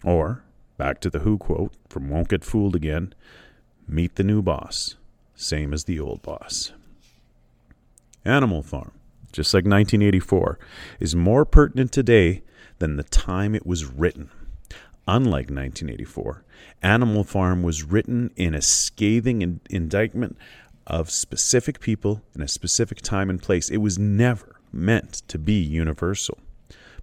Or, 0.03 0.43
back 0.75 0.99
to 0.99 1.09
the 1.09 1.19
Who 1.19 1.37
quote 1.37 1.71
from 1.87 2.09
Won't 2.09 2.27
Get 2.27 2.43
Fooled 2.43 2.75
Again 2.75 3.13
meet 3.87 4.15
the 4.15 4.25
new 4.25 4.41
boss, 4.41 4.97
same 5.35 5.73
as 5.73 5.85
the 5.85 6.01
old 6.01 6.21
boss. 6.21 6.73
Animal 8.25 8.61
Farm, 8.61 8.91
just 9.31 9.53
like 9.53 9.63
1984, 9.63 10.59
is 10.99 11.15
more 11.15 11.45
pertinent 11.45 11.93
today 11.93 12.41
than 12.79 12.97
the 12.97 13.03
time 13.03 13.55
it 13.55 13.65
was 13.65 13.85
written. 13.85 14.31
Unlike 15.11 15.49
1984, 15.49 16.43
Animal 16.83 17.23
Farm 17.23 17.63
was 17.63 17.81
written 17.81 18.29
in 18.35 18.53
a 18.53 18.61
scathing 18.61 19.41
in- 19.41 19.59
indictment 19.67 20.37
of 20.85 21.09
specific 21.09 21.79
people 21.79 22.21
in 22.35 22.43
a 22.43 22.47
specific 22.47 23.01
time 23.01 23.27
and 23.27 23.41
place. 23.41 23.69
It 23.69 23.77
was 23.77 23.97
never 23.97 24.57
meant 24.71 25.23
to 25.27 25.39
be 25.39 25.53
universal. 25.53 26.37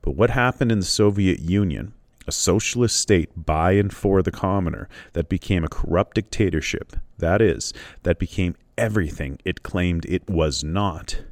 But 0.03 0.13
what 0.13 0.31
happened 0.31 0.71
in 0.71 0.79
the 0.79 0.85
Soviet 0.85 1.41
Union, 1.41 1.95
a 2.29 2.33
socialist 2.33 2.97
state 2.97 3.31
by 3.45 3.73
and 3.73 3.93
for 3.93 4.23
the 4.23 4.31
commoner, 4.31 4.89
that 5.15 5.29
became 5.29 5.65
a 5.65 5.69
corrupt 5.69 6.15
dictatorship, 6.15 6.95
that 7.19 7.43
is, 7.43 7.75
that 8.05 8.21
became 8.21 8.55
everything 8.79 9.41
it 9.45 9.65
claimed 9.65 10.07
it 10.07 10.31
was 10.31 10.63
not, 10.63 11.23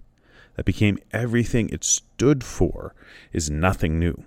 that 0.57 0.65
became 0.65 0.99
everything 1.13 1.69
it 1.69 1.85
stood 1.85 2.43
for, 2.43 2.97
is 3.33 3.49
nothing 3.49 4.01
new. 4.01 4.25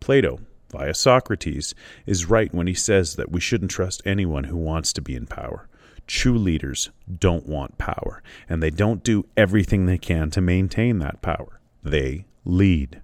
Plato 0.00 0.40
via 0.76 0.94
Socrates, 0.94 1.74
is 2.04 2.28
right 2.28 2.52
when 2.52 2.66
he 2.66 2.74
says 2.74 3.16
that 3.16 3.32
we 3.32 3.40
shouldn't 3.40 3.70
trust 3.70 4.02
anyone 4.04 4.44
who 4.44 4.56
wants 4.56 4.92
to 4.92 5.00
be 5.00 5.14
in 5.14 5.26
power. 5.26 5.68
True 6.06 6.38
leaders 6.38 6.90
don't 7.18 7.46
want 7.46 7.78
power, 7.78 8.22
and 8.48 8.62
they 8.62 8.70
don't 8.70 9.02
do 9.02 9.26
everything 9.36 9.86
they 9.86 9.98
can 9.98 10.30
to 10.30 10.40
maintain 10.40 10.98
that 10.98 11.22
power. 11.22 11.60
They 11.82 12.26
lead. 12.44 13.00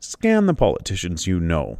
Scan 0.00 0.46
the 0.46 0.54
politicians 0.54 1.26
you 1.26 1.40
know, 1.40 1.78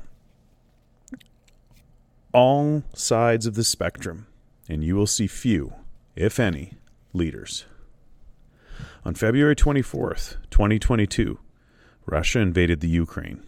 all 2.32 2.84
sides 2.94 3.46
of 3.46 3.54
the 3.54 3.64
spectrum, 3.64 4.26
and 4.68 4.84
you 4.84 4.94
will 4.94 5.06
see 5.06 5.26
few, 5.26 5.72
if 6.14 6.38
any, 6.38 6.74
leaders. 7.12 7.64
On 9.04 9.14
February 9.14 9.56
24th, 9.56 10.36
2022, 10.50 11.38
Russia 12.06 12.38
invaded 12.40 12.80
the 12.80 12.88
Ukraine. 12.88 13.42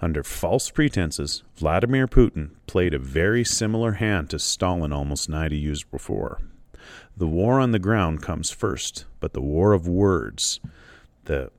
Under 0.00 0.22
false 0.22 0.70
pretenses, 0.70 1.42
Vladimir 1.56 2.06
Putin 2.06 2.50
played 2.66 2.92
a 2.92 2.98
very 2.98 3.44
similar 3.44 3.92
hand 3.92 4.28
to 4.30 4.38
Stalin 4.38 4.92
almost 4.92 5.28
90 5.28 5.56
years 5.56 5.84
before. 5.84 6.40
The 7.16 7.26
war 7.26 7.60
on 7.60 7.72
the 7.72 7.78
ground 7.78 8.22
comes 8.22 8.50
first, 8.50 9.06
but 9.20 9.32
the 9.32 9.40
war 9.40 9.72
of 9.72 9.88
words, 9.88 10.60
the 11.24 11.50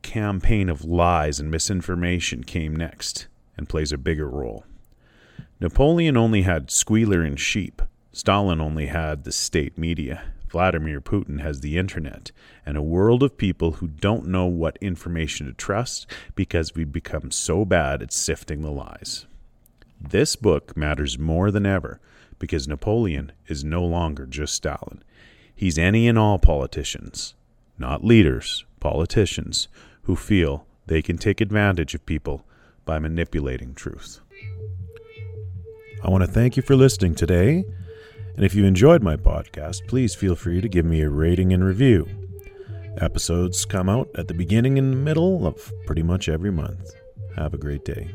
campaign 0.00 0.68
of 0.70 0.84
lies 0.84 1.38
and 1.38 1.50
misinformation 1.50 2.44
came 2.44 2.74
next 2.74 3.26
and 3.58 3.68
plays 3.68 3.92
a 3.92 3.98
bigger 3.98 4.28
role. 4.28 4.64
Napoleon 5.60 6.16
only 6.16 6.42
had 6.42 6.70
squealer 6.70 7.22
and 7.22 7.38
sheep. 7.38 7.82
Stalin 8.12 8.60
only 8.60 8.86
had 8.86 9.24
the 9.24 9.32
state 9.32 9.76
media. 9.76 10.22
Vladimir 10.56 11.02
Putin 11.02 11.42
has 11.42 11.60
the 11.60 11.76
internet 11.76 12.32
and 12.64 12.78
a 12.78 12.82
world 12.82 13.22
of 13.22 13.36
people 13.36 13.72
who 13.72 13.86
don't 13.86 14.26
know 14.26 14.46
what 14.46 14.78
information 14.80 15.44
to 15.44 15.52
trust 15.52 16.10
because 16.34 16.74
we've 16.74 16.92
become 16.92 17.30
so 17.30 17.66
bad 17.66 18.00
at 18.00 18.10
sifting 18.10 18.62
the 18.62 18.70
lies. 18.70 19.26
This 20.00 20.34
book 20.34 20.74
matters 20.74 21.18
more 21.18 21.50
than 21.50 21.66
ever 21.66 22.00
because 22.38 22.66
Napoleon 22.66 23.32
is 23.46 23.64
no 23.64 23.84
longer 23.84 24.24
just 24.24 24.54
Stalin. 24.54 25.04
He's 25.54 25.76
any 25.76 26.08
and 26.08 26.18
all 26.18 26.38
politicians, 26.38 27.34
not 27.76 28.02
leaders, 28.02 28.64
politicians, 28.80 29.68
who 30.04 30.16
feel 30.16 30.66
they 30.86 31.02
can 31.02 31.18
take 31.18 31.42
advantage 31.42 31.94
of 31.94 32.06
people 32.06 32.46
by 32.86 32.98
manipulating 32.98 33.74
truth. 33.74 34.20
I 36.02 36.08
want 36.08 36.24
to 36.24 36.30
thank 36.30 36.56
you 36.56 36.62
for 36.62 36.76
listening 36.76 37.14
today. 37.14 37.66
And 38.36 38.44
if 38.44 38.54
you 38.54 38.64
enjoyed 38.64 39.02
my 39.02 39.16
podcast, 39.16 39.86
please 39.88 40.14
feel 40.14 40.36
free 40.36 40.60
to 40.60 40.68
give 40.68 40.84
me 40.84 41.00
a 41.00 41.08
rating 41.08 41.52
and 41.52 41.64
review. 41.64 42.06
Episodes 42.98 43.64
come 43.64 43.88
out 43.88 44.08
at 44.14 44.28
the 44.28 44.34
beginning 44.34 44.78
and 44.78 45.04
middle 45.04 45.46
of 45.46 45.72
pretty 45.86 46.02
much 46.02 46.28
every 46.28 46.50
month. 46.50 46.92
Have 47.36 47.54
a 47.54 47.58
great 47.58 47.84
day. 47.84 48.10